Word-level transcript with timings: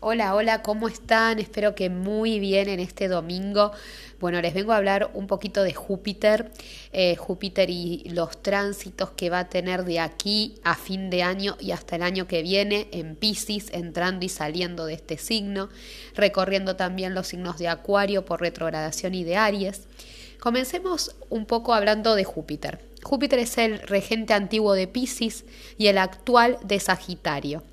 Hola, 0.00 0.36
hola, 0.36 0.62
¿cómo 0.62 0.86
están? 0.86 1.40
Espero 1.40 1.74
que 1.74 1.90
muy 1.90 2.38
bien 2.38 2.68
en 2.68 2.78
este 2.78 3.08
domingo. 3.08 3.72
Bueno, 4.20 4.40
les 4.40 4.54
vengo 4.54 4.72
a 4.72 4.76
hablar 4.76 5.10
un 5.12 5.26
poquito 5.26 5.64
de 5.64 5.74
Júpiter, 5.74 6.52
eh, 6.92 7.16
Júpiter 7.16 7.68
y 7.68 8.04
los 8.10 8.40
tránsitos 8.40 9.10
que 9.10 9.28
va 9.28 9.40
a 9.40 9.48
tener 9.48 9.84
de 9.84 9.98
aquí 9.98 10.54
a 10.62 10.76
fin 10.76 11.10
de 11.10 11.24
año 11.24 11.56
y 11.58 11.72
hasta 11.72 11.96
el 11.96 12.04
año 12.04 12.28
que 12.28 12.42
viene 12.42 12.86
en 12.92 13.16
Pisces, 13.16 13.72
entrando 13.72 14.24
y 14.24 14.28
saliendo 14.28 14.86
de 14.86 14.94
este 14.94 15.18
signo, 15.18 15.68
recorriendo 16.14 16.76
también 16.76 17.16
los 17.16 17.26
signos 17.26 17.58
de 17.58 17.66
Acuario 17.66 18.24
por 18.24 18.40
retrogradación 18.40 19.16
y 19.16 19.24
de 19.24 19.36
Aries. 19.36 19.88
Comencemos 20.38 21.16
un 21.28 21.44
poco 21.44 21.74
hablando 21.74 22.14
de 22.14 22.22
Júpiter. 22.22 22.78
Júpiter 23.02 23.40
es 23.40 23.58
el 23.58 23.80
regente 23.80 24.32
antiguo 24.32 24.74
de 24.74 24.86
Pisces 24.86 25.44
y 25.76 25.88
el 25.88 25.98
actual 25.98 26.56
de 26.62 26.78
Sagitario. 26.78 27.64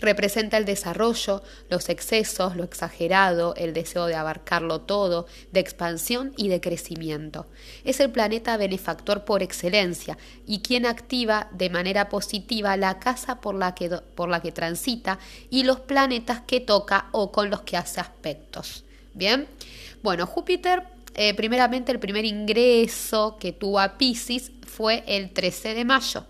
Representa 0.00 0.56
el 0.56 0.64
desarrollo, 0.64 1.42
los 1.68 1.88
excesos, 1.88 2.56
lo 2.56 2.64
exagerado, 2.64 3.54
el 3.56 3.72
deseo 3.72 4.06
de 4.06 4.14
abarcarlo 4.14 4.80
todo, 4.80 5.26
de 5.52 5.60
expansión 5.60 6.32
y 6.36 6.48
de 6.48 6.60
crecimiento. 6.60 7.46
Es 7.84 8.00
el 8.00 8.10
planeta 8.10 8.56
benefactor 8.56 9.24
por 9.24 9.42
excelencia 9.42 10.18
y 10.46 10.60
quien 10.60 10.86
activa 10.86 11.48
de 11.52 11.70
manera 11.70 12.08
positiva 12.08 12.76
la 12.76 12.98
casa 12.98 13.40
por 13.40 13.54
la 13.54 13.74
que, 13.74 13.88
por 13.88 14.28
la 14.28 14.40
que 14.40 14.52
transita 14.52 15.18
y 15.50 15.64
los 15.64 15.80
planetas 15.80 16.40
que 16.40 16.60
toca 16.60 17.08
o 17.12 17.32
con 17.32 17.50
los 17.50 17.62
que 17.62 17.76
hace 17.76 18.00
aspectos. 18.00 18.84
Bien, 19.14 19.46
bueno, 20.02 20.26
Júpiter 20.26 20.82
eh, 21.16 21.32
primeramente 21.34 21.92
el 21.92 22.00
primer 22.00 22.24
ingreso 22.24 23.36
que 23.38 23.52
tuvo 23.52 23.78
a 23.78 23.96
Pisces 23.96 24.50
fue 24.66 25.04
el 25.06 25.30
13 25.30 25.74
de 25.74 25.84
mayo 25.84 26.24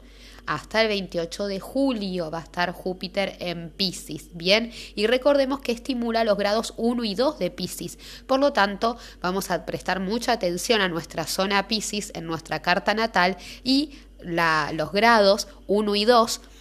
hasta 0.46 0.82
el 0.82 0.88
28 0.88 1.46
de 1.46 1.60
julio 1.60 2.30
va 2.30 2.38
a 2.38 2.42
estar 2.42 2.72
Júpiter 2.72 3.36
en 3.40 3.70
Pisces, 3.70 4.28
¿bien? 4.34 4.72
Y 4.94 5.06
recordemos 5.06 5.60
que 5.60 5.72
estimula 5.72 6.24
los 6.24 6.36
grados 6.36 6.74
1 6.76 7.04
y 7.04 7.14
2 7.14 7.38
de 7.38 7.50
Pisces. 7.50 7.98
Por 8.26 8.40
lo 8.40 8.52
tanto, 8.52 8.96
vamos 9.20 9.50
a 9.50 9.64
prestar 9.66 10.00
mucha 10.00 10.32
atención 10.32 10.80
a 10.80 10.88
nuestra 10.88 11.26
zona 11.26 11.68
Pisces 11.68 12.12
en 12.14 12.26
nuestra 12.26 12.62
carta 12.62 12.94
natal 12.94 13.36
y 13.62 13.92
los 14.20 14.92
grados 14.92 15.48
1 15.66 15.94
y 15.96 16.04
2 16.04 16.36
eh, 16.36 16.53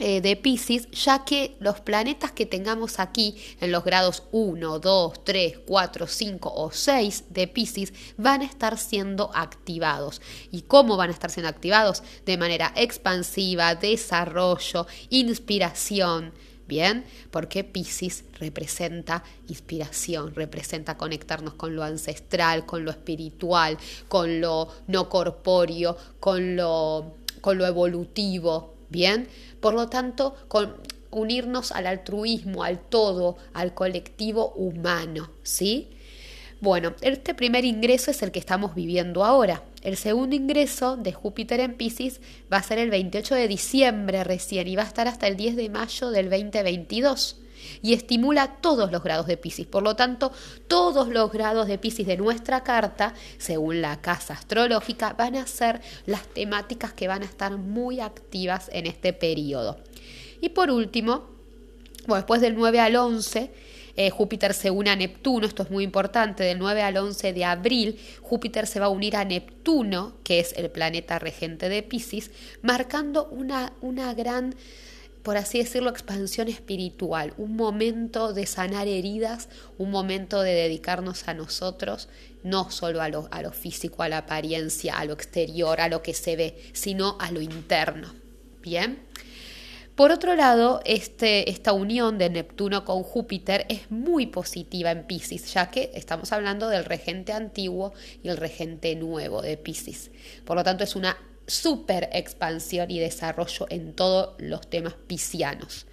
de 0.00 0.36
Pisces, 0.36 0.90
ya 0.90 1.24
que 1.24 1.56
los 1.60 1.80
planetas 1.80 2.32
que 2.32 2.46
tengamos 2.46 2.98
aquí 2.98 3.36
en 3.60 3.70
los 3.70 3.84
grados 3.84 4.24
1, 4.32 4.78
2, 4.78 5.24
3, 5.24 5.58
4, 5.66 6.06
5 6.06 6.52
o 6.54 6.70
6 6.70 7.24
de 7.30 7.46
Pisces 7.46 7.92
van 8.16 8.42
a 8.42 8.46
estar 8.46 8.78
siendo 8.78 9.30
activados. 9.34 10.20
¿Y 10.50 10.62
cómo 10.62 10.96
van 10.96 11.10
a 11.10 11.12
estar 11.12 11.30
siendo 11.30 11.48
activados? 11.48 12.02
De 12.24 12.36
manera 12.36 12.72
expansiva, 12.76 13.74
desarrollo, 13.74 14.86
inspiración. 15.10 16.32
Bien, 16.66 17.04
porque 17.32 17.64
Pisces 17.64 18.22
representa 18.38 19.24
inspiración, 19.48 20.32
representa 20.36 20.96
conectarnos 20.96 21.54
con 21.54 21.74
lo 21.74 21.82
ancestral, 21.82 22.64
con 22.64 22.84
lo 22.84 22.92
espiritual, 22.92 23.76
con 24.06 24.40
lo 24.40 24.68
no 24.86 25.08
corpóreo, 25.08 25.96
con 26.20 26.54
lo, 26.54 27.16
con 27.40 27.58
lo 27.58 27.66
evolutivo, 27.66 28.79
Bien, 28.90 29.28
por 29.60 29.74
lo 29.74 29.88
tanto, 29.88 30.34
con 30.48 30.76
unirnos 31.10 31.72
al 31.72 31.86
altruismo, 31.86 32.62
al 32.62 32.80
todo, 32.80 33.36
al 33.52 33.74
colectivo 33.74 34.52
humano, 34.56 35.30
¿sí? 35.42 35.88
Bueno, 36.60 36.94
este 37.00 37.34
primer 37.34 37.64
ingreso 37.64 38.10
es 38.10 38.22
el 38.22 38.32
que 38.32 38.38
estamos 38.38 38.74
viviendo 38.74 39.24
ahora. 39.24 39.62
El 39.82 39.96
segundo 39.96 40.36
ingreso 40.36 40.96
de 40.98 41.12
Júpiter 41.12 41.58
en 41.60 41.74
Pisces 41.74 42.20
va 42.52 42.58
a 42.58 42.62
ser 42.62 42.78
el 42.78 42.90
28 42.90 43.34
de 43.34 43.48
diciembre 43.48 44.24
recién 44.24 44.68
y 44.68 44.76
va 44.76 44.82
a 44.82 44.86
estar 44.86 45.08
hasta 45.08 45.26
el 45.26 45.36
10 45.36 45.56
de 45.56 45.70
mayo 45.70 46.10
del 46.10 46.28
2022 46.28 47.40
y 47.82 47.94
estimula 47.94 48.56
todos 48.60 48.90
los 48.90 49.02
grados 49.02 49.26
de 49.26 49.36
Pisces. 49.36 49.66
Por 49.66 49.82
lo 49.82 49.96
tanto, 49.96 50.32
todos 50.68 51.08
los 51.08 51.32
grados 51.32 51.66
de 51.66 51.78
Pisces 51.78 52.06
de 52.06 52.16
nuestra 52.16 52.62
carta, 52.62 53.14
según 53.38 53.80
la 53.80 54.00
casa 54.00 54.34
astrológica, 54.34 55.14
van 55.14 55.36
a 55.36 55.46
ser 55.46 55.80
las 56.06 56.26
temáticas 56.26 56.92
que 56.92 57.08
van 57.08 57.22
a 57.22 57.26
estar 57.26 57.56
muy 57.56 58.00
activas 58.00 58.70
en 58.72 58.86
este 58.86 59.12
periodo. 59.12 59.78
Y 60.40 60.50
por 60.50 60.70
último, 60.70 61.28
después 62.06 62.40
del 62.40 62.54
9 62.54 62.80
al 62.80 62.96
11, 62.96 63.50
eh, 63.96 64.10
Júpiter 64.10 64.54
se 64.54 64.70
une 64.70 64.90
a 64.90 64.96
Neptuno, 64.96 65.46
esto 65.46 65.62
es 65.62 65.70
muy 65.70 65.84
importante, 65.84 66.44
del 66.44 66.58
9 66.58 66.82
al 66.82 66.96
11 66.96 67.32
de 67.32 67.44
abril, 67.44 67.98
Júpiter 68.22 68.66
se 68.66 68.80
va 68.80 68.86
a 68.86 68.90
unir 68.90 69.16
a 69.16 69.24
Neptuno, 69.24 70.14
que 70.24 70.40
es 70.40 70.54
el 70.56 70.70
planeta 70.70 71.18
regente 71.18 71.68
de 71.68 71.82
Pisces, 71.82 72.30
marcando 72.62 73.26
una, 73.26 73.72
una 73.80 74.14
gran 74.14 74.54
por 75.22 75.36
así 75.36 75.58
decirlo, 75.58 75.90
expansión 75.90 76.48
espiritual, 76.48 77.34
un 77.36 77.56
momento 77.56 78.32
de 78.32 78.46
sanar 78.46 78.88
heridas, 78.88 79.48
un 79.78 79.90
momento 79.90 80.42
de 80.42 80.52
dedicarnos 80.52 81.28
a 81.28 81.34
nosotros, 81.34 82.08
no 82.42 82.70
solo 82.70 83.02
a 83.02 83.08
lo, 83.08 83.28
a 83.30 83.42
lo 83.42 83.52
físico, 83.52 84.02
a 84.02 84.08
la 84.08 84.18
apariencia, 84.18 84.98
a 84.98 85.04
lo 85.04 85.12
exterior, 85.12 85.80
a 85.80 85.88
lo 85.88 86.02
que 86.02 86.14
se 86.14 86.36
ve, 86.36 86.62
sino 86.72 87.16
a 87.20 87.30
lo 87.30 87.40
interno. 87.40 88.14
Bien. 88.62 89.10
Por 89.94 90.12
otro 90.12 90.34
lado, 90.34 90.80
este, 90.86 91.50
esta 91.50 91.74
unión 91.74 92.16
de 92.16 92.30
Neptuno 92.30 92.86
con 92.86 93.02
Júpiter 93.02 93.66
es 93.68 93.90
muy 93.90 94.26
positiva 94.26 94.90
en 94.90 95.06
Pisces, 95.06 95.52
ya 95.52 95.70
que 95.70 95.90
estamos 95.94 96.32
hablando 96.32 96.70
del 96.70 96.86
regente 96.86 97.34
antiguo 97.34 97.92
y 98.22 98.28
el 98.28 98.38
regente 98.38 98.96
nuevo 98.96 99.42
de 99.42 99.58
Pisces. 99.58 100.10
Por 100.46 100.56
lo 100.56 100.64
tanto, 100.64 100.84
es 100.84 100.96
una 100.96 101.18
super 101.50 102.08
expansión 102.12 102.90
y 102.90 102.98
desarrollo 102.98 103.66
en 103.70 103.92
todos 103.92 104.34
los 104.38 104.68
temas 104.68 104.94
piscianos. 105.06 105.86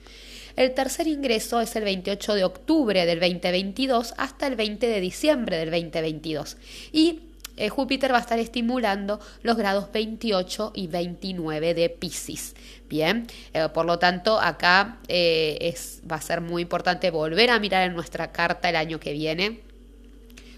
El 0.55 0.73
tercer 0.73 1.07
ingreso 1.07 1.61
es 1.61 1.75
el 1.75 1.83
28 1.83 2.35
de 2.35 2.43
octubre 2.43 3.05
del 3.05 3.19
2022 3.19 4.13
hasta 4.17 4.47
el 4.47 4.55
20 4.55 4.87
de 4.87 5.01
diciembre 5.01 5.57
del 5.57 5.69
2022 5.69 6.57
y 6.91 7.21
eh, 7.57 7.69
Júpiter 7.69 8.11
va 8.11 8.17
a 8.17 8.21
estar 8.21 8.39
estimulando 8.39 9.19
los 9.41 9.57
grados 9.57 9.91
28 9.91 10.73
y 10.75 10.87
29 10.87 11.73
de 11.73 11.89
Pisces. 11.89 12.55
Bien, 12.87 13.27
eh, 13.53 13.67
por 13.73 13.85
lo 13.85 13.99
tanto 13.99 14.39
acá 14.39 14.99
eh, 15.07 15.57
es, 15.61 16.01
va 16.09 16.17
a 16.17 16.21
ser 16.21 16.41
muy 16.41 16.61
importante 16.61 17.09
volver 17.11 17.49
a 17.49 17.59
mirar 17.59 17.87
en 17.87 17.93
nuestra 17.95 18.31
carta 18.31 18.69
el 18.69 18.75
año 18.75 18.99
que 18.99 19.13
viene 19.13 19.66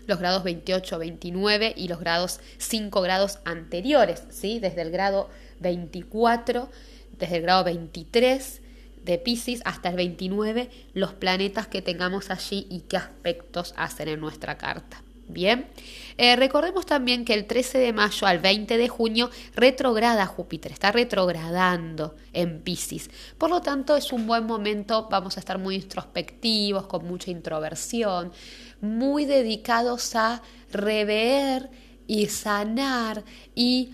los 0.09 0.20
grados 0.20 0.44
28, 0.44 0.97
29 0.97 1.74
y 1.78 1.88
los 1.88 2.00
grados 2.00 2.42
5 2.58 3.02
grados 3.02 3.40
anteriores, 3.46 4.24
¿sí? 4.30 4.59
Desde 4.59 4.81
el 4.81 4.92
grado 4.92 5.30
24, 5.62 6.70
desde 7.18 7.38
el 7.38 7.44
grado 7.44 7.64
23 7.64 8.62
de 9.06 9.18
Pisces 9.19 9.62
hasta 9.64 9.90
el 9.90 9.96
29, 9.96 10.69
los 10.94 11.14
planetas 11.14 11.68
que 11.68 11.81
tengamos 11.81 12.31
allí 12.31 12.68
y 12.69 12.81
qué 12.81 12.98
aspectos 12.98 13.74
hacen 13.78 14.09
en 14.09 14.19
nuestra 14.19 14.58
carta. 14.58 15.03
Bien, 15.31 15.67
eh, 16.17 16.35
recordemos 16.35 16.88
también 16.88 17.23
que 17.23 17.35
el 17.35 17.45
13 17.45 17.78
de 17.78 17.94
mayo 17.94 18.25
al 18.25 18.40
20 18.40 18.79
de 18.79 18.88
junio 18.88 19.29
retrograda 19.53 20.25
Júpiter, 20.25 20.72
está 20.72 20.91
retrogradando 20.91 22.16
en 22.34 22.62
Pisces. 22.62 23.12
Por 23.38 23.51
lo 23.51 23.62
tanto, 23.62 23.95
es 23.95 24.12
un 24.12 24.25
buen 24.25 24.47
momento, 24.47 25.07
vamos 25.07 25.38
a 25.38 25.39
estar 25.39 25.59
muy 25.59 25.75
introspectivos, 25.75 26.88
con 26.88 27.06
mucha 27.06 27.29
introversión, 27.29 28.31
muy 28.81 29.25
dedicados 29.25 30.16
a 30.16 30.41
rever 30.72 31.69
y 32.07 32.25
sanar 32.25 33.23
y 33.53 33.94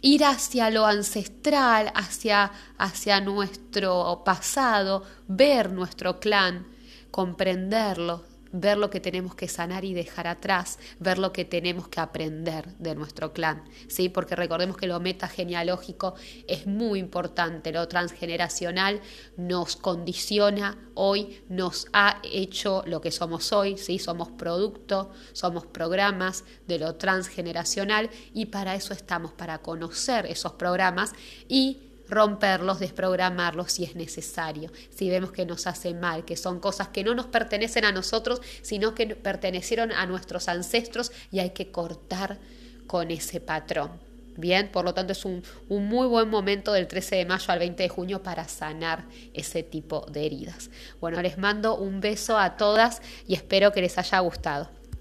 ir 0.00 0.24
hacia 0.24 0.70
lo 0.70 0.86
ancestral, 0.86 1.92
hacia, 1.94 2.50
hacia 2.78 3.20
nuestro 3.20 4.22
pasado, 4.24 5.04
ver 5.28 5.70
nuestro 5.70 6.18
clan, 6.18 6.66
comprenderlo, 7.10 8.31
ver 8.52 8.78
lo 8.78 8.90
que 8.90 9.00
tenemos 9.00 9.34
que 9.34 9.48
sanar 9.48 9.84
y 9.84 9.94
dejar 9.94 10.26
atrás, 10.26 10.78
ver 10.98 11.18
lo 11.18 11.32
que 11.32 11.44
tenemos 11.44 11.88
que 11.88 12.00
aprender 12.00 12.66
de 12.78 12.94
nuestro 12.94 13.32
clan, 13.32 13.64
¿sí? 13.88 14.08
Porque 14.08 14.36
recordemos 14.36 14.76
que 14.76 14.86
lo 14.86 15.00
metagenealógico 15.00 16.14
es 16.46 16.66
muy 16.66 16.98
importante, 16.98 17.72
lo 17.72 17.88
transgeneracional 17.88 19.00
nos 19.36 19.76
condiciona 19.76 20.78
hoy, 20.94 21.42
nos 21.48 21.86
ha 21.92 22.20
hecho 22.22 22.82
lo 22.86 23.00
que 23.00 23.10
somos 23.10 23.52
hoy, 23.52 23.78
¿sí? 23.78 23.98
Somos 23.98 24.30
producto, 24.30 25.10
somos 25.32 25.66
programas 25.66 26.44
de 26.66 26.78
lo 26.78 26.94
transgeneracional 26.96 28.10
y 28.34 28.46
para 28.46 28.74
eso 28.74 28.92
estamos, 28.92 29.32
para 29.32 29.58
conocer 29.58 30.26
esos 30.26 30.52
programas 30.52 31.12
y 31.48 31.91
romperlos, 32.12 32.78
desprogramarlos 32.78 33.72
si 33.72 33.84
es 33.84 33.96
necesario, 33.96 34.70
si 34.90 35.08
vemos 35.08 35.32
que 35.32 35.46
nos 35.46 35.66
hace 35.66 35.94
mal, 35.94 36.24
que 36.24 36.36
son 36.36 36.60
cosas 36.60 36.88
que 36.88 37.02
no 37.02 37.14
nos 37.14 37.26
pertenecen 37.26 37.86
a 37.86 37.92
nosotros, 37.92 38.42
sino 38.60 38.94
que 38.94 39.16
pertenecieron 39.16 39.92
a 39.92 40.06
nuestros 40.06 40.48
ancestros 40.48 41.10
y 41.30 41.40
hay 41.40 41.50
que 41.50 41.72
cortar 41.72 42.38
con 42.86 43.10
ese 43.10 43.40
patrón. 43.40 43.90
Bien, 44.36 44.70
por 44.70 44.84
lo 44.84 44.94
tanto 44.94 45.12
es 45.12 45.24
un, 45.24 45.42
un, 45.68 45.88
muy 45.88 46.06
buen 46.06 46.28
momento 46.28 46.72
del 46.72 46.86
13 46.86 47.16
de 47.16 47.26
mayo 47.26 47.46
al 47.48 47.58
20 47.58 47.82
de 47.82 47.88
junio 47.88 48.22
para 48.22 48.48
sanar 48.48 49.04
ese 49.34 49.62
tipo 49.62 50.06
de 50.10 50.24
heridas. 50.24 50.70
Bueno, 51.00 51.20
les 51.20 51.36
mando 51.36 51.76
un 51.76 52.00
beso 52.00 52.38
a 52.38 52.56
todas 52.56 53.02
y 53.26 53.34
espero 53.34 53.72
que 53.72 53.82
les 53.82 53.98
haya 53.98 54.18
gustado. 54.20 54.70